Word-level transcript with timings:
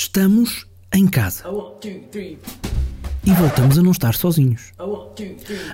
Estamos 0.00 0.64
em 0.94 1.08
casa. 1.08 1.42
E 3.24 3.32
voltamos 3.32 3.76
a 3.76 3.82
não 3.82 3.90
estar 3.90 4.14
sozinhos. 4.14 4.72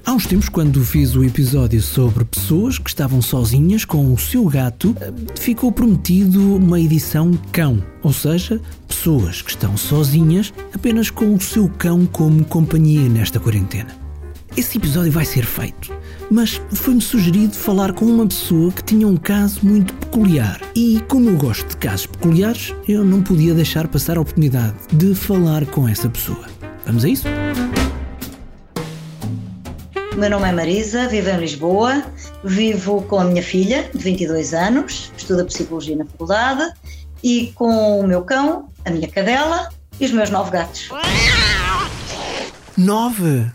Há 0.03 0.13
uns 0.13 0.27
tempos, 0.27 0.49
quando 0.49 0.83
fiz 0.83 1.15
o 1.15 1.23
episódio 1.23 1.83
sobre 1.83 2.25
pessoas 2.25 2.79
que 2.79 2.89
estavam 2.89 3.21
sozinhas 3.21 3.85
com 3.85 4.15
o 4.15 4.19
seu 4.19 4.47
gato, 4.47 4.97
ficou 5.39 5.71
prometido 5.71 6.57
uma 6.57 6.81
edição 6.81 7.39
cão, 7.53 7.85
ou 8.03 8.15
seja, 8.15 8.59
pessoas 8.89 9.43
que 9.43 9.51
estão 9.51 9.77
sozinhas 9.77 10.55
apenas 10.75 11.11
com 11.11 11.35
o 11.35 11.41
seu 11.41 11.69
cão 11.69 12.07
como 12.07 12.47
companhia 12.47 13.07
nesta 13.11 13.39
quarentena. 13.39 13.95
Esse 14.57 14.79
episódio 14.79 15.13
vai 15.13 15.27
ser 15.27 15.45
feito, 15.45 15.93
mas 16.31 16.61
foi-me 16.73 17.01
sugerido 17.01 17.55
falar 17.55 17.93
com 17.93 18.05
uma 18.05 18.27
pessoa 18.27 18.73
que 18.73 18.83
tinha 18.83 19.07
um 19.07 19.17
caso 19.17 19.61
muito 19.63 19.93
peculiar. 19.95 20.61
E 20.75 21.01
como 21.09 21.31
eu 21.31 21.37
gosto 21.37 21.69
de 21.69 21.77
casos 21.77 22.07
peculiares, 22.07 22.75
eu 22.89 23.05
não 23.05 23.23
podia 23.23 23.55
deixar 23.55 23.89
passar 23.89 24.17
a 24.17 24.21
oportunidade 24.21 24.75
de 24.93 25.15
falar 25.15 25.67
com 25.67 25.89
essa 25.89 26.09
pessoa. 26.09 26.45
Vamos 26.87 27.05
a 27.05 27.09
isso? 27.09 27.27
Meu 30.17 30.31
nome 30.31 30.49
é 30.49 30.53
Marisa, 30.53 31.09
vivo 31.09 31.29
em 31.31 31.39
Lisboa, 31.39 32.05
vivo 32.45 33.03
com 33.03 33.19
a 33.19 33.25
minha 33.25 33.43
filha, 33.43 33.91
de 33.93 34.03
22 34.03 34.55
anos, 34.55 35.13
estuda 35.17 35.45
Psicologia 35.45 35.97
na 35.97 36.05
faculdade, 36.05 36.73
e 37.23 37.53
com 37.55 38.01
o 38.01 38.07
meu 38.07 38.23
cão, 38.23 38.69
a 38.85 38.91
minha 38.91 39.09
cadela 39.09 39.69
e 39.99 40.05
os 40.05 40.13
meus 40.13 40.31
nove 40.31 40.53
gatos. 40.53 40.89
Nove? 42.77 43.51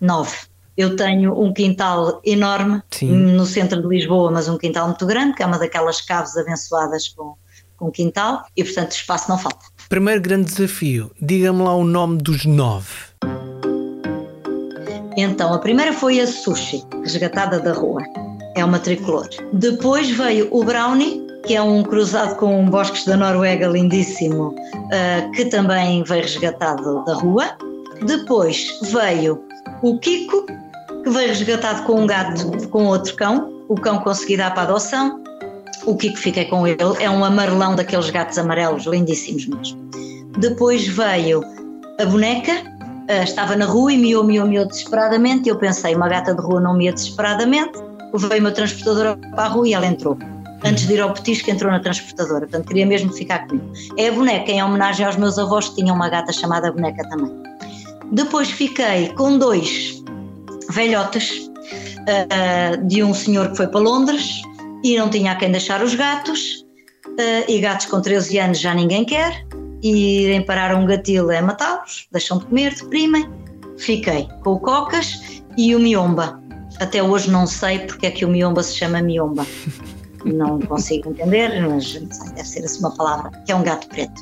Nove. 0.00 0.55
Eu 0.76 0.94
tenho 0.94 1.38
um 1.40 1.52
quintal 1.52 2.20
enorme 2.24 2.82
Sim. 2.90 3.10
no 3.10 3.46
centro 3.46 3.80
de 3.80 3.88
Lisboa, 3.88 4.30
mas 4.30 4.48
um 4.48 4.58
quintal 4.58 4.86
muito 4.88 5.06
grande, 5.06 5.34
que 5.34 5.42
é 5.42 5.46
uma 5.46 5.58
daquelas 5.58 6.02
caves 6.02 6.36
abençoadas 6.36 7.08
com, 7.08 7.34
com 7.76 7.90
quintal, 7.90 8.44
e 8.54 8.62
portanto 8.62 8.92
espaço 8.92 9.28
não 9.30 9.38
falta. 9.38 9.64
Primeiro 9.88 10.20
grande 10.20 10.52
desafio, 10.52 11.10
diga-me 11.20 11.62
lá 11.62 11.74
o 11.74 11.84
nome 11.84 12.18
dos 12.18 12.44
nove. 12.44 12.92
Então, 15.16 15.54
a 15.54 15.58
primeira 15.58 15.94
foi 15.94 16.20
a 16.20 16.26
Sushi, 16.26 16.84
resgatada 17.02 17.58
da 17.58 17.72
rua. 17.72 18.02
É 18.54 18.62
uma 18.62 18.78
tricolor. 18.78 19.28
Depois 19.54 20.10
veio 20.10 20.48
o 20.50 20.62
Brownie, 20.62 21.26
que 21.46 21.54
é 21.54 21.62
um 21.62 21.82
cruzado 21.82 22.36
com 22.36 22.68
bosques 22.68 23.06
da 23.06 23.16
Noruega 23.16 23.66
lindíssimo, 23.66 24.48
uh, 24.48 25.32
que 25.32 25.46
também 25.46 26.02
veio 26.02 26.22
resgatado 26.22 27.02
da 27.06 27.14
rua. 27.14 27.56
Depois 28.04 28.78
veio 28.92 29.42
o 29.82 29.98
Kiko, 29.98 30.44
que 31.06 31.10
veio 31.10 31.28
resgatado 31.28 31.84
com 31.84 32.00
um 32.00 32.06
gato, 32.06 32.68
com 32.68 32.86
outro 32.86 33.14
cão. 33.14 33.64
O 33.68 33.76
cão 33.76 34.00
consegui 34.00 34.36
dar 34.36 34.52
para 34.52 34.64
adoção. 34.64 35.22
O 35.84 35.96
Kiko 35.96 36.16
fiquei 36.16 36.46
com 36.46 36.66
ele. 36.66 36.82
É 36.98 37.08
um 37.08 37.24
amarelão 37.24 37.76
daqueles 37.76 38.10
gatos 38.10 38.36
amarelos, 38.38 38.86
lindíssimos 38.86 39.46
mesmo. 39.46 39.88
Depois 40.38 40.84
veio 40.84 41.44
a 42.00 42.06
boneca, 42.06 42.50
uh, 42.52 43.22
estava 43.22 43.54
na 43.54 43.66
rua 43.66 43.92
e 43.92 43.98
miou, 43.98 44.24
miou, 44.24 44.48
miou 44.48 44.66
desesperadamente. 44.66 45.48
Eu 45.48 45.54
pensei, 45.56 45.94
uma 45.94 46.08
gata 46.08 46.34
de 46.34 46.42
rua 46.42 46.60
não 46.60 46.76
mia 46.76 46.92
desesperadamente. 46.92 47.78
Veio 48.12 48.40
uma 48.40 48.50
transportadora 48.50 49.16
para 49.16 49.44
a 49.44 49.48
rua 49.48 49.68
e 49.68 49.74
ela 49.74 49.86
entrou. 49.86 50.18
Antes 50.64 50.88
de 50.88 50.94
ir 50.94 51.00
ao 51.00 51.12
petisco, 51.12 51.48
entrou 51.48 51.70
na 51.70 51.78
transportadora. 51.78 52.40
Portanto, 52.40 52.66
queria 52.66 52.84
mesmo 52.84 53.12
ficar 53.12 53.46
comigo. 53.46 53.72
É 53.96 54.08
a 54.08 54.12
boneca, 54.12 54.50
em 54.50 54.60
homenagem 54.60 55.06
aos 55.06 55.14
meus 55.14 55.38
avós 55.38 55.68
que 55.68 55.76
tinham 55.76 55.94
uma 55.94 56.08
gata 56.08 56.32
chamada 56.32 56.72
boneca 56.72 57.08
também. 57.08 57.32
Depois 58.10 58.50
fiquei 58.50 59.10
com 59.10 59.38
dois 59.38 60.04
velhotes 60.76 61.48
uh, 61.48 62.86
de 62.86 63.02
um 63.02 63.14
senhor 63.14 63.50
que 63.50 63.56
foi 63.56 63.66
para 63.66 63.80
Londres 63.80 64.42
e 64.84 64.96
não 64.98 65.08
tinha 65.08 65.32
a 65.32 65.34
quem 65.34 65.50
deixar 65.50 65.82
os 65.82 65.94
gatos. 65.94 66.64
Uh, 67.06 67.48
e 67.50 67.58
gatos 67.60 67.86
com 67.86 68.00
13 68.00 68.38
anos 68.38 68.60
já 68.60 68.74
ninguém 68.74 69.04
quer. 69.04 69.46
E 69.82 70.24
irem 70.24 70.44
parar 70.44 70.74
um 70.76 70.86
gatilho 70.86 71.30
é 71.30 71.40
matá-los, 71.40 72.06
deixam 72.12 72.38
de 72.38 72.46
comer, 72.46 72.74
deprimem. 72.74 73.28
Fiquei 73.78 74.28
com 74.42 74.52
o 74.52 74.60
Cocas 74.60 75.42
e 75.56 75.74
o 75.74 75.80
Miomba. 75.80 76.40
Até 76.78 77.02
hoje 77.02 77.30
não 77.30 77.46
sei 77.46 77.80
porque 77.80 78.06
é 78.06 78.10
que 78.10 78.24
o 78.24 78.28
Miomba 78.28 78.62
se 78.62 78.76
chama 78.76 79.00
Miomba. 79.00 79.46
Não 80.24 80.58
consigo 80.60 81.10
entender, 81.10 81.60
mas 81.68 81.92
deve 81.94 82.44
ser 82.44 82.64
assim 82.64 82.80
uma 82.80 82.94
palavra, 82.96 83.30
que 83.46 83.52
é 83.52 83.54
um 83.54 83.62
gato 83.62 83.86
preto. 83.88 84.20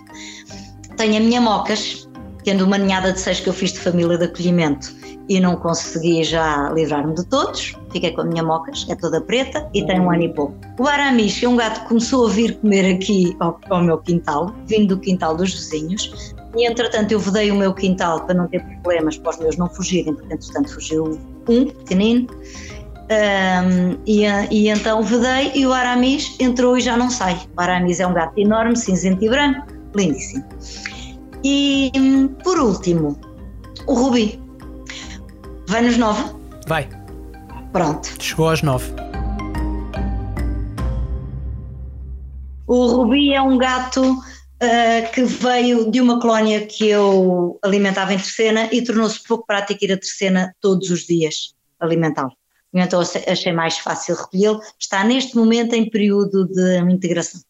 Tenho 0.96 1.16
a 1.16 1.20
minha 1.20 1.40
Mocas, 1.40 2.08
tendo 2.44 2.64
uma 2.64 2.76
ninhada 2.76 3.12
de 3.12 3.20
seis 3.20 3.40
que 3.40 3.48
eu 3.48 3.54
fiz 3.54 3.72
de 3.72 3.80
família 3.80 4.18
de 4.18 4.24
acolhimento 4.24 4.94
e 5.28 5.40
não 5.40 5.56
consegui 5.56 6.22
já 6.22 6.70
livrar-me 6.70 7.14
de 7.14 7.24
todos, 7.26 7.74
fiquei 7.90 8.12
com 8.12 8.22
a 8.22 8.24
minha 8.24 8.42
mocas, 8.42 8.86
é 8.88 8.94
toda 8.94 9.20
preta 9.20 9.68
e 9.72 9.84
tem 9.84 10.00
um 10.00 10.10
ano 10.10 10.24
e 10.24 10.28
pouco. 10.28 10.54
O 10.78 10.86
Aramis, 10.86 11.42
é 11.42 11.48
um 11.48 11.56
gato 11.56 11.82
que 11.82 11.88
começou 11.88 12.26
a 12.26 12.30
vir 12.30 12.56
comer 12.58 12.94
aqui 12.94 13.34
ao, 13.40 13.58
ao 13.70 13.82
meu 13.82 13.98
quintal, 13.98 14.54
vindo 14.66 14.94
do 14.94 15.00
quintal 15.00 15.36
dos 15.36 15.52
vizinhos, 15.54 16.34
e 16.56 16.68
entretanto 16.68 17.12
eu 17.12 17.18
vedei 17.18 17.50
o 17.50 17.54
meu 17.54 17.72
quintal 17.72 18.20
para 18.24 18.34
não 18.34 18.46
ter 18.48 18.62
problemas, 18.82 19.16
para 19.16 19.30
os 19.30 19.38
meus 19.38 19.56
não 19.56 19.68
fugirem, 19.68 20.14
porque 20.14 20.34
entretanto 20.34 20.72
fugiu 20.72 21.18
um, 21.48 21.66
pequenino, 21.66 22.26
um, 23.04 23.98
e, 24.06 24.24
e, 24.50 24.68
então 24.68 25.02
vedei 25.02 25.52
e 25.54 25.66
o 25.66 25.72
Aramis 25.72 26.36
entrou 26.38 26.76
e 26.76 26.80
já 26.80 26.96
não 26.96 27.10
sai. 27.10 27.38
O 27.56 27.60
Aramis 27.60 28.00
é 28.00 28.06
um 28.06 28.14
gato 28.14 28.38
enorme, 28.38 28.76
cinzento 28.76 29.24
e 29.24 29.28
branco, 29.28 29.66
lindíssimo. 29.94 30.44
E 31.42 31.92
por 32.42 32.58
último, 32.58 33.18
o 33.86 33.94
Rubi. 33.94 34.43
Vai 35.66 35.82
nos 35.82 35.96
nove? 35.96 36.22
Vai. 36.66 36.88
Pronto. 37.72 38.08
Chegou 38.22 38.48
aos 38.48 38.62
nove. 38.62 38.92
O 42.66 42.86
Rubi 42.86 43.32
é 43.32 43.42
um 43.42 43.58
gato 43.58 44.12
uh, 44.12 45.12
que 45.12 45.24
veio 45.24 45.90
de 45.90 46.00
uma 46.00 46.20
colónia 46.20 46.66
que 46.66 46.88
eu 46.88 47.58
alimentava 47.62 48.12
em 48.12 48.16
terceira 48.16 48.68
e 48.72 48.82
tornou-se 48.82 49.22
pouco 49.26 49.46
prático 49.46 49.84
ir 49.84 49.92
a 49.92 49.98
terceira 49.98 50.54
todos 50.60 50.90
os 50.90 51.06
dias 51.06 51.54
alimentá-lo. 51.80 52.32
Então 52.72 53.00
achei 53.00 53.52
mais 53.52 53.78
fácil 53.78 54.16
recolhê-lo. 54.16 54.60
Está 54.78 55.04
neste 55.04 55.36
momento 55.36 55.74
em 55.74 55.88
período 55.88 56.46
de 56.46 56.78
integração. 56.92 57.40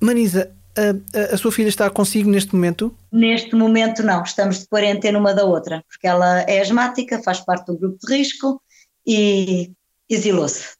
Marisa, 0.00 0.54
a, 0.76 1.18
a, 1.18 1.34
a, 1.34 1.36
sua 1.36 1.52
filha 1.52 1.68
está 1.68 1.88
consigo 1.90 2.30
neste 2.30 2.54
momento? 2.54 2.94
Neste 3.12 3.54
momento 3.54 4.02
não, 4.02 4.22
estamos 4.22 4.60
de 4.60 4.66
quarentena 4.66 5.18
uma 5.18 5.34
da 5.34 5.44
outra, 5.44 5.84
porque 5.88 6.06
ela 6.06 6.40
é 6.42 6.60
asmática, 6.60 7.22
faz 7.22 7.40
parte 7.40 7.66
do 7.66 7.78
grupo 7.78 7.98
de 8.06 8.16
risco 8.16 8.60
e 9.06 9.70
exilou-se. 10.08 10.74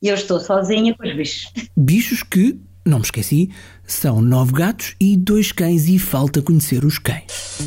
E 0.00 0.08
eu 0.08 0.14
estou 0.14 0.38
sozinha 0.38 0.94
com 0.94 1.06
os 1.06 1.16
bichos. 1.16 1.52
Bichos 1.76 2.22
que, 2.22 2.58
não 2.84 2.98
me 2.98 3.04
esqueci, 3.04 3.50
são 3.86 4.20
nove 4.20 4.52
gatos 4.52 4.94
e 5.00 5.16
dois 5.16 5.50
cães 5.50 5.88
e 5.88 5.98
falta 5.98 6.42
conhecer 6.42 6.84
os 6.84 6.98
cães. 6.98 7.58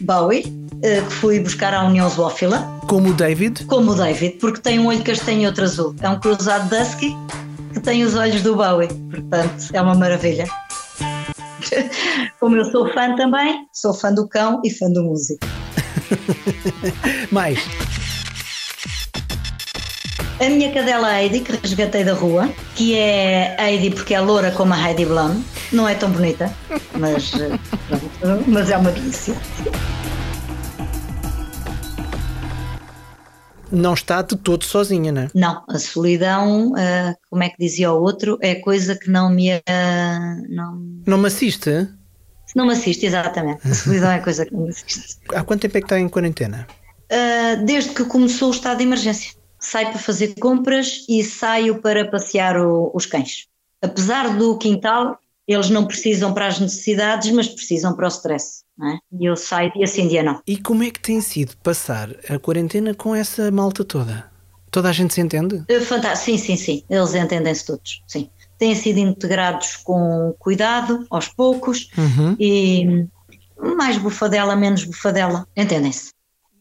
Bowie, 0.00 0.42
que 0.42 1.10
fui 1.10 1.40
buscar 1.40 1.74
à 1.74 1.84
União 1.84 2.08
Zoófila. 2.08 2.60
Como 2.86 3.10
o 3.10 3.12
David? 3.12 3.64
Como 3.64 3.90
o 3.90 3.94
David, 3.94 4.36
porque 4.38 4.60
tem 4.60 4.78
um 4.78 4.86
olho 4.86 5.02
castanho 5.02 5.42
e 5.42 5.46
outro 5.46 5.64
azul. 5.64 5.94
É 6.00 6.08
um 6.08 6.20
cruzado 6.20 6.68
Dusky 6.70 7.14
tem 7.80 8.04
os 8.04 8.14
olhos 8.14 8.42
do 8.42 8.56
Bowie, 8.56 8.88
portanto 9.10 9.68
é 9.72 9.80
uma 9.80 9.94
maravilha. 9.94 10.46
Como 12.40 12.56
eu 12.56 12.64
sou 12.66 12.92
fã 12.92 13.14
também, 13.16 13.66
sou 13.72 13.92
fã 13.92 14.12
do 14.12 14.28
cão 14.28 14.60
e 14.64 14.70
fã 14.70 14.90
do 14.90 15.02
músico. 15.02 15.46
Mais. 17.30 17.58
A 20.40 20.48
minha 20.48 20.72
cadela 20.72 21.20
Heidi, 21.20 21.40
que 21.40 21.52
resgatei 21.56 22.04
da 22.04 22.14
rua, 22.14 22.48
que 22.76 22.94
é 22.94 23.56
Heidi 23.58 23.90
porque 23.90 24.14
é 24.14 24.20
loura 24.20 24.52
como 24.52 24.72
a 24.72 24.88
Heidi 24.88 25.04
Blum, 25.04 25.42
não 25.72 25.88
é 25.88 25.94
tão 25.94 26.10
bonita, 26.10 26.54
mas, 26.94 27.32
mas 28.46 28.70
é 28.70 28.76
uma 28.76 28.92
delícia. 28.92 29.34
Não 33.70 33.94
está 33.94 34.22
de 34.22 34.36
todo 34.36 34.64
sozinha, 34.64 35.12
não 35.12 35.22
é? 35.22 35.30
Não, 35.34 35.64
a 35.68 35.78
solidão, 35.78 36.72
uh, 36.72 37.14
como 37.30 37.42
é 37.42 37.48
que 37.48 37.56
dizia 37.58 37.92
o 37.92 38.00
outro, 38.00 38.38
é 38.40 38.54
coisa 38.56 38.96
que 38.96 39.10
não 39.10 39.30
me. 39.30 39.54
Uh, 39.54 39.60
não... 40.48 40.82
não 41.06 41.18
me 41.18 41.26
assiste? 41.26 41.88
Não 42.54 42.66
me 42.66 42.72
assiste, 42.72 43.06
exatamente. 43.06 43.66
A 43.68 43.74
solidão 43.74 44.10
é 44.10 44.18
coisa 44.20 44.46
que 44.46 44.52
não 44.52 44.62
me 44.62 44.70
assiste. 44.70 45.18
Há 45.34 45.42
quanto 45.44 45.62
tempo 45.62 45.76
é 45.76 45.80
que 45.80 45.86
está 45.86 45.98
em 45.98 46.08
quarentena? 46.08 46.66
Uh, 47.10 47.64
desde 47.64 47.90
que 47.90 48.04
começou 48.04 48.48
o 48.48 48.52
estado 48.52 48.78
de 48.78 48.84
emergência. 48.84 49.32
Saio 49.60 49.90
para 49.90 49.98
fazer 49.98 50.34
compras 50.38 51.04
e 51.08 51.22
saio 51.24 51.80
para 51.80 52.08
passear 52.08 52.56
o, 52.60 52.90
os 52.94 53.06
cães. 53.06 53.46
Apesar 53.82 54.36
do 54.36 54.56
quintal, 54.56 55.18
eles 55.48 55.70
não 55.70 55.86
precisam 55.86 56.34
para 56.34 56.46
as 56.46 56.60
necessidades, 56.60 57.30
mas 57.32 57.48
precisam 57.48 57.96
para 57.96 58.04
o 58.04 58.08
stress. 58.08 58.62
É? 58.80 58.98
E 59.18 59.24
eu 59.24 59.34
saio 59.34 59.72
e 59.74 59.82
assim 59.82 60.06
dia 60.06 60.22
não. 60.22 60.40
E 60.46 60.56
como 60.56 60.84
é 60.84 60.90
que 60.90 61.00
tem 61.00 61.20
sido 61.20 61.56
passar 61.64 62.10
a 62.28 62.38
quarentena 62.38 62.94
com 62.94 63.12
essa 63.14 63.50
malta 63.50 63.82
toda? 63.82 64.30
Toda 64.70 64.90
a 64.90 64.92
gente 64.92 65.14
se 65.14 65.20
entende? 65.20 65.64
Fantástico, 65.84 66.26
sim, 66.26 66.38
sim, 66.38 66.56
sim. 66.56 66.84
Eles 66.88 67.14
entendem-se 67.14 67.66
todos, 67.66 68.02
sim. 68.06 68.30
Têm 68.58 68.74
sido 68.74 68.98
integrados 68.98 69.76
com 69.76 70.34
cuidado, 70.38 71.06
aos 71.10 71.28
poucos, 71.28 71.90
uhum. 71.96 72.36
e 72.38 73.06
mais 73.76 73.96
bufadela, 73.98 74.54
menos 74.54 74.84
bufadela, 74.84 75.46
entendem-se. 75.56 76.12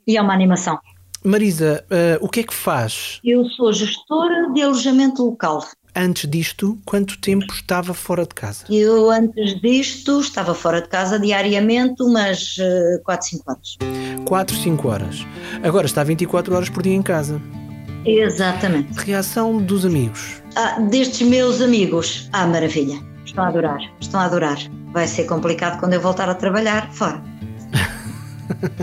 E 0.07 0.15
é 0.15 0.21
uma 0.21 0.33
animação. 0.33 0.79
Marisa, 1.23 1.83
uh, 1.91 2.25
o 2.25 2.29
que 2.29 2.39
é 2.39 2.43
que 2.43 2.53
faz? 2.53 3.19
Eu 3.23 3.45
sou 3.49 3.73
gestora 3.73 4.51
de 4.53 4.61
alojamento 4.61 5.23
local. 5.23 5.63
Antes 5.97 6.29
disto, 6.29 6.77
quanto 6.85 7.19
tempo 7.19 7.51
estava 7.51 7.93
fora 7.93 8.23
de 8.23 8.35
casa? 8.35 8.65
Eu, 8.69 9.09
antes 9.09 9.59
disto, 9.61 10.21
estava 10.21 10.53
fora 10.53 10.81
de 10.81 10.87
casa 10.87 11.19
diariamente 11.19 12.03
umas 12.03 12.55
4, 13.03 13.27
5 13.27 13.51
horas. 13.51 13.77
4, 14.25 14.55
5 14.55 14.87
horas. 14.87 15.25
Agora 15.63 15.85
está 15.85 16.03
24 16.03 16.55
horas 16.55 16.69
por 16.69 16.83
dia 16.83 16.93
em 16.93 17.01
casa. 17.01 17.41
Exatamente. 18.05 18.93
Reação 18.99 19.57
dos 19.57 19.85
amigos? 19.85 20.41
Ah, 20.55 20.79
destes 20.79 21.27
meus 21.27 21.61
amigos. 21.61 22.29
Ah, 22.31 22.47
maravilha. 22.47 22.99
Estão 23.25 23.43
a 23.43 23.47
adorar. 23.47 23.79
Estão 23.99 24.19
a 24.19 24.25
adorar. 24.25 24.57
Vai 24.93 25.07
ser 25.07 25.25
complicado 25.25 25.79
quando 25.79 25.93
eu 25.93 26.01
voltar 26.01 26.29
a 26.29 26.35
trabalhar 26.35 26.89
fora. 26.93 27.21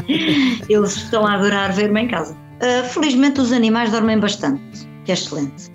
Eles 0.69 0.97
estão 0.97 1.27
a 1.27 1.35
adorar 1.35 1.73
ver-me 1.73 2.03
em 2.03 2.09
casa. 2.09 2.35
Uh, 2.35 2.85
felizmente 2.89 3.41
os 3.41 3.53
animais 3.53 3.91
dormem 3.91 4.19
bastante, 4.19 4.87
que 5.05 5.11
é 5.11 5.15
excelente. 5.15 5.73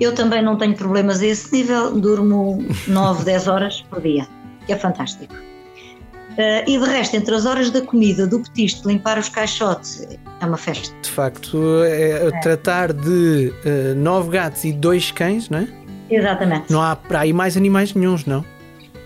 Eu 0.00 0.14
também 0.14 0.42
não 0.42 0.56
tenho 0.56 0.74
problemas 0.74 1.20
a 1.20 1.26
esse 1.26 1.52
nível, 1.52 1.92
durmo 1.92 2.64
9, 2.88 3.24
10 3.24 3.48
horas 3.48 3.84
por 3.90 4.00
dia, 4.00 4.26
que 4.66 4.72
é 4.72 4.76
fantástico. 4.76 5.34
Uh, 5.34 6.64
e 6.66 6.78
de 6.78 6.84
resto, 6.86 7.16
entre 7.16 7.34
as 7.34 7.44
horas 7.44 7.70
da 7.70 7.82
comida, 7.82 8.26
do 8.26 8.40
petisco, 8.40 8.88
limpar 8.88 9.18
os 9.18 9.28
caixotes, 9.28 10.08
é 10.40 10.46
uma 10.46 10.56
festa. 10.56 10.94
De 11.02 11.10
facto, 11.10 11.82
é, 11.84 12.28
é. 12.28 12.40
tratar 12.40 12.94
de 12.94 13.52
uh, 13.66 13.94
nove 13.96 14.30
gatos 14.30 14.64
e 14.64 14.72
dois 14.72 15.10
cães, 15.10 15.50
não 15.50 15.58
é? 15.58 15.68
Exatamente. 16.08 16.72
Não 16.72 16.80
há 16.80 16.96
para 16.96 17.20
aí 17.20 17.32
mais 17.32 17.56
animais 17.56 17.92
nenhums, 17.92 18.24
não? 18.24 18.44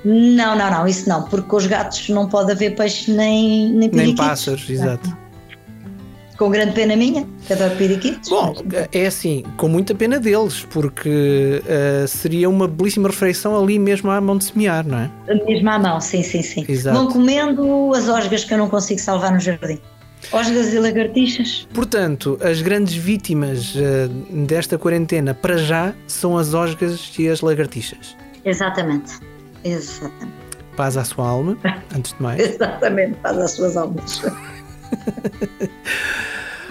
Não, 0.04 0.54
não, 0.54 0.70
não, 0.70 0.86
isso 0.86 1.08
não, 1.08 1.24
porque 1.24 1.48
com 1.48 1.56
os 1.56 1.66
gatos 1.66 2.08
não 2.10 2.28
pode 2.28 2.52
haver 2.52 2.76
peixe 2.76 3.10
nem 3.10 3.70
Nem, 3.70 3.88
nem 3.88 4.14
pássaros, 4.14 4.68
exato. 4.68 5.23
Com 6.36 6.50
grande 6.50 6.72
pena 6.72 6.96
minha, 6.96 7.26
que 7.46 7.52
adoro 7.52 7.76
periquitos. 7.76 8.28
Bom, 8.28 8.54
é 8.92 9.06
assim, 9.06 9.44
com 9.56 9.68
muita 9.68 9.94
pena 9.94 10.18
deles, 10.18 10.66
porque 10.68 11.62
uh, 11.62 12.08
seria 12.08 12.50
uma 12.50 12.66
belíssima 12.66 13.08
refeição 13.08 13.56
ali 13.56 13.78
mesmo 13.78 14.10
à 14.10 14.20
mão 14.20 14.36
de 14.36 14.44
semear, 14.44 14.84
não 14.86 14.98
é? 14.98 15.10
Mesmo 15.46 15.70
à 15.70 15.78
mão, 15.78 16.00
sim, 16.00 16.22
sim, 16.24 16.42
sim. 16.42 16.64
Exato. 16.68 16.98
Vão 16.98 17.06
comendo 17.08 17.94
as 17.94 18.08
osgas 18.08 18.44
que 18.44 18.52
eu 18.52 18.58
não 18.58 18.68
consigo 18.68 19.00
salvar 19.00 19.32
no 19.32 19.38
jardim. 19.38 19.78
Osgas 20.32 20.72
e 20.72 20.78
lagartixas. 20.78 21.68
Portanto, 21.72 22.38
as 22.42 22.60
grandes 22.62 22.94
vítimas 22.94 23.74
uh, 23.74 24.08
desta 24.46 24.76
quarentena, 24.76 25.34
para 25.34 25.56
já, 25.56 25.94
são 26.06 26.36
as 26.36 26.54
osgas 26.54 27.12
e 27.18 27.28
as 27.28 27.40
lagartixas. 27.40 28.16
Exatamente. 28.44 29.18
Exatamente. 29.62 30.44
Paz 30.76 30.96
à 30.96 31.04
sua 31.04 31.28
alma, 31.28 31.56
antes 31.96 32.12
de 32.12 32.22
mais. 32.22 32.40
Exatamente, 32.54 33.14
paz 33.22 33.38
às 33.38 33.52
suas 33.52 33.76
almas. 33.76 34.22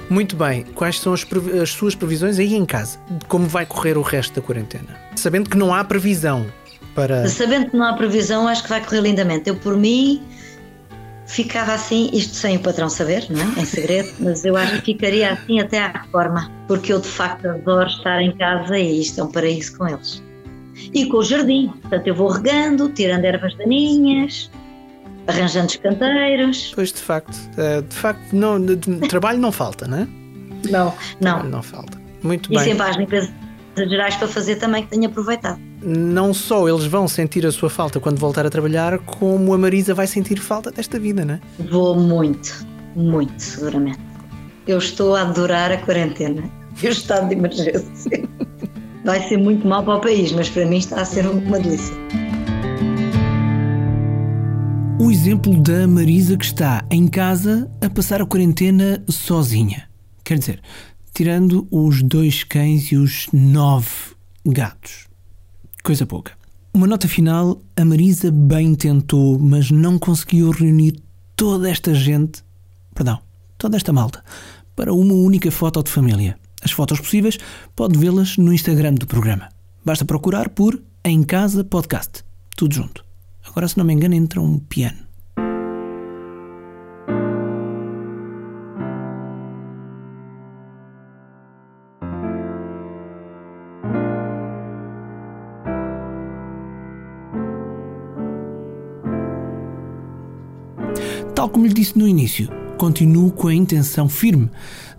Muito 0.09 0.35
bem, 0.35 0.63
quais 0.75 0.99
são 0.99 1.13
as, 1.13 1.25
as, 1.61 1.69
suas 1.71 1.95
previsões 1.95 2.37
aí 2.39 2.53
em 2.53 2.65
casa? 2.65 2.99
Como 3.27 3.47
vai 3.47 3.65
correr 3.65 3.97
o 3.97 4.01
resto 4.01 4.39
da 4.39 4.41
quarentena? 4.45 4.97
Sabendo 5.15 5.49
que 5.49 5.57
não 5.57 5.73
há 5.73 5.83
previsão 5.83 6.45
para. 6.93 7.27
Sabendo 7.27 7.69
que 7.69 7.77
não 7.77 7.85
há 7.85 7.93
previsão, 7.93 8.47
acho 8.47 8.63
que 8.63 8.69
vai 8.69 8.83
correr 8.83 9.01
lindamente. 9.01 9.49
Eu, 9.49 9.55
por 9.55 9.77
mim, 9.77 10.21
ficava 11.25 11.73
assim, 11.73 12.09
isto 12.13 12.35
sem 12.35 12.57
o 12.57 12.59
patrão 12.59 12.89
saber, 12.89 13.25
não 13.29 13.41
é? 13.41 13.61
Em 13.61 13.65
segredo, 13.65 14.09
mas 14.19 14.45
eu 14.45 14.55
acho 14.55 14.81
que 14.81 14.93
ficaria 14.93 15.31
assim 15.31 15.59
até 15.59 15.79
à 15.79 15.87
reforma, 15.87 16.51
porque 16.67 16.93
eu 16.93 16.99
de 16.99 17.07
facto 17.07 17.47
adoro 17.47 17.87
estar 17.87 18.21
em 18.21 18.35
casa 18.35 18.77
e 18.77 19.01
isto 19.01 19.19
é 19.19 19.23
um 19.23 19.31
paraíso 19.31 19.77
com 19.77 19.87
eles. 19.87 20.21
E 20.93 21.05
com 21.05 21.17
o 21.17 21.23
jardim, 21.23 21.71
portanto 21.81 22.07
eu 22.07 22.15
vou 22.15 22.29
regando, 22.29 22.89
tirando 22.89 23.25
ervas 23.25 23.55
daninhas, 23.55 24.49
arranjando 25.27 25.67
os 25.67 25.75
canteiros. 25.77 26.71
Pois, 26.75 26.91
de 26.91 26.99
facto, 26.99 27.37
eh, 27.57 27.81
de 27.81 27.95
facto, 27.95 28.33
não, 28.33 28.63
de, 28.63 28.77
trabalho 29.07 29.39
não 29.39 29.51
falta, 29.51 29.87
não 29.87 29.99
é? 29.99 30.07
Não, 30.69 30.93
não. 31.21 31.43
Não 31.43 31.63
falta. 31.63 32.01
Muito 32.21 32.51
e 32.51 32.55
bem. 32.55 32.65
E 32.65 32.69
sempre 32.69 32.87
as 32.87 32.97
limpezas 32.97 33.31
gerais 33.75 34.15
para 34.15 34.27
fazer 34.27 34.55
também 34.57 34.83
que 34.83 34.89
tenho 34.89 35.07
aproveitado. 35.07 35.59
Não 35.81 36.33
só 36.33 36.67
eles 36.67 36.85
vão 36.85 37.07
sentir 37.07 37.45
a 37.45 37.51
sua 37.51 37.69
falta 37.69 37.99
quando 37.99 38.17
voltar 38.17 38.45
a 38.45 38.49
trabalhar, 38.49 38.99
como 38.99 39.53
a 39.53 39.57
Marisa 39.57 39.93
vai 39.93 40.07
sentir 40.07 40.39
falta 40.39 40.71
desta 40.71 40.99
vida, 40.99 41.25
não 41.25 41.35
é? 41.35 41.39
Vou 41.69 41.95
muito, 41.95 42.65
muito, 42.95 43.41
seguramente. 43.41 43.99
Eu 44.65 44.77
estou 44.77 45.15
a 45.15 45.21
adorar 45.21 45.71
a 45.71 45.77
quarentena 45.77 46.49
e 46.81 46.87
o 46.87 46.91
estado 46.91 47.27
de 47.27 47.35
emergência. 47.35 48.29
Vai 49.03 49.21
ser 49.27 49.35
muito 49.35 49.67
mal 49.67 49.83
para 49.83 49.97
o 49.97 49.99
país, 50.01 50.31
mas 50.31 50.49
para 50.49 50.65
mim 50.65 50.77
está 50.77 51.01
a 51.01 51.05
ser 51.05 51.27
uma 51.27 51.59
delícia 51.59 52.02
o 55.03 55.11
exemplo 55.11 55.61
da 55.61 55.85
Marisa 55.85 56.37
que 56.37 56.45
está 56.45 56.85
em 56.89 57.09
casa 57.09 57.69
a 57.81 57.89
passar 57.89 58.21
a 58.21 58.25
quarentena 58.25 59.03
sozinha. 59.09 59.89
Quer 60.23 60.39
dizer, 60.39 60.61
tirando 61.13 61.67
os 61.69 62.01
dois 62.01 62.45
cães 62.45 62.89
e 62.89 62.95
os 62.95 63.27
nove 63.33 63.89
gatos. 64.45 65.07
Coisa 65.83 66.05
pouca. 66.05 66.31
Uma 66.73 66.87
nota 66.87 67.09
final: 67.09 67.61
a 67.75 67.83
Marisa 67.83 68.31
bem 68.31 68.75
tentou, 68.75 69.37
mas 69.37 69.69
não 69.69 69.99
conseguiu 69.99 70.51
reunir 70.51 71.01
toda 71.35 71.69
esta 71.69 71.93
gente, 71.93 72.41
perdão, 72.95 73.19
toda 73.57 73.75
esta 73.75 73.91
malta, 73.91 74.23
para 74.73 74.93
uma 74.93 75.13
única 75.13 75.51
foto 75.51 75.83
de 75.83 75.91
família. 75.91 76.37
As 76.63 76.71
fotos 76.71 77.01
possíveis 77.01 77.37
pode 77.75 77.99
vê-las 77.99 78.37
no 78.37 78.53
Instagram 78.53 78.93
do 78.93 79.05
programa. 79.05 79.49
Basta 79.83 80.05
procurar 80.05 80.47
por 80.47 80.81
Em 81.03 81.23
Casa 81.23 81.61
Podcast. 81.61 82.23
Tudo 82.55 82.73
junto. 82.73 83.12
Agora, 83.53 83.67
se 83.67 83.77
não 83.77 83.85
me 83.85 83.93
engano, 83.93 84.15
entra 84.15 84.41
um 84.41 84.57
piano. 84.57 84.97
Tal 101.35 101.47
como 101.47 101.67
lhe 101.67 101.73
disse 101.73 101.95
no 101.95 102.07
início, 102.07 102.49
continuo 102.75 103.31
com 103.31 103.49
a 103.49 103.53
intenção 103.53 104.09
firme 104.09 104.49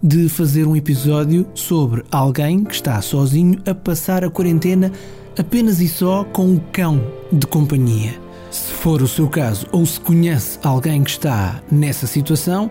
de 0.00 0.28
fazer 0.28 0.64
um 0.64 0.76
episódio 0.76 1.44
sobre 1.54 2.04
alguém 2.08 2.62
que 2.62 2.74
está 2.74 3.02
sozinho 3.02 3.60
a 3.66 3.74
passar 3.74 4.22
a 4.22 4.30
quarentena 4.30 4.92
apenas 5.36 5.80
e 5.80 5.88
só 5.88 6.22
com 6.22 6.54
o 6.54 6.60
cão 6.70 7.02
de 7.32 7.48
companhia. 7.48 8.23
Se 8.54 8.72
for 8.72 9.02
o 9.02 9.08
seu 9.08 9.28
caso 9.28 9.66
ou 9.72 9.84
se 9.84 9.98
conhece 9.98 10.60
alguém 10.62 11.02
que 11.02 11.10
está 11.10 11.60
nessa 11.72 12.06
situação, 12.06 12.70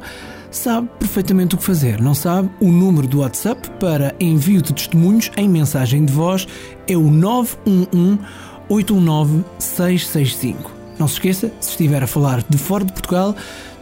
sabe 0.49 0.87
perfeitamente 0.97 1.55
o 1.55 1.57
que 1.57 1.63
fazer. 1.65 1.99
Não 1.99 2.13
sabe? 2.13 2.49
O 2.61 2.71
número 2.71 3.05
do 3.05 3.19
WhatsApp 3.19 3.69
para 3.81 4.15
envio 4.17 4.61
de 4.61 4.71
testemunhos 4.71 5.29
em 5.35 5.49
mensagem 5.49 6.05
de 6.05 6.13
voz 6.13 6.47
é 6.87 6.95
o 6.95 7.11
911 7.11 8.17
819 8.69 9.43
665. 9.59 10.71
Não 10.97 11.05
se 11.05 11.15
esqueça, 11.15 11.51
se 11.59 11.71
estiver 11.71 12.01
a 12.01 12.07
falar 12.07 12.45
de 12.47 12.57
fora 12.57 12.85
de 12.85 12.93
Portugal, 12.93 13.35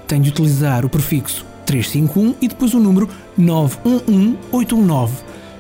tem 0.08 0.20
de 0.20 0.30
utilizar 0.30 0.84
o 0.84 0.90
prefixo 0.90 1.46
351 1.68 2.36
e 2.42 2.48
depois 2.48 2.74
o 2.74 2.80
número 2.80 3.08
911 3.38 4.40
819 4.52 5.14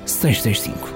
665. 0.07 0.90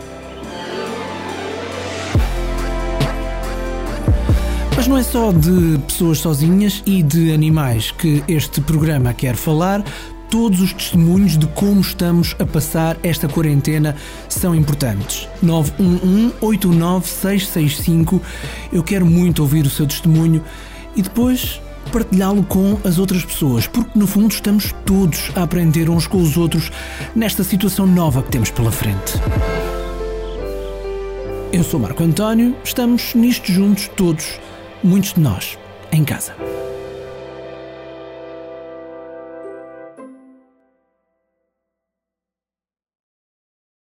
Mas 4.86 4.92
não 4.92 4.98
é 5.00 5.04
só 5.04 5.32
de 5.32 5.80
pessoas 5.88 6.20
sozinhas 6.20 6.84
e 6.86 7.02
de 7.02 7.34
animais 7.34 7.90
que 7.90 8.24
este 8.28 8.62
programa 8.62 9.16
quer 9.16 9.36
falar. 9.36 9.84
Todos 10.30 10.62
os 10.62 10.72
testemunhos 10.74 11.40
de 11.40 11.48
como 11.48 11.82
estamos 11.82 12.36
a 12.38 12.46
passar 12.46 12.96
esta 13.02 13.28
quarentena 13.28 13.96
são 14.30 14.54
importantes. 14.54 15.28
911-89665. 15.44 18.22
Eu 18.72 18.84
quero 18.84 19.08
muito 19.08 19.42
ouvir 19.42 19.66
o 19.66 19.72
seu 19.72 19.88
testemunho 19.88 20.44
e 20.96 21.02
depois 21.02 21.60
partilhá-lo 21.92 22.44
com 22.44 22.78
as 22.84 23.00
outras 23.00 23.26
pessoas, 23.26 23.66
porque 23.66 23.98
no 23.98 24.06
fundo 24.06 24.34
estamos 24.34 24.72
todos 24.86 25.32
a 25.36 25.42
aprender 25.42 25.90
uns 25.90 26.06
com 26.06 26.22
os 26.22 26.38
outros 26.38 26.72
nesta 27.16 27.44
situação 27.44 27.88
nova 27.88 28.22
que 28.22 28.30
temos 28.30 28.52
pela 28.52 28.72
frente. 28.72 29.14
Eu 31.52 31.64
sou 31.64 31.80
Marco 31.80 32.04
António, 32.04 32.56
estamos 32.64 33.16
nisto 33.16 33.52
juntos 33.52 33.90
todos 33.96 34.38
muitos 34.86 35.14
de 35.14 35.20
nós 35.20 35.58
em 35.92 36.04
casa. 36.04 36.36